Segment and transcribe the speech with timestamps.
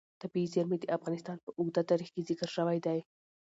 [0.21, 2.99] طبیعي زیرمې د افغانستان په اوږده تاریخ کې ذکر شوی دی.